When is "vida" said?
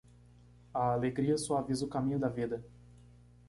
2.27-2.65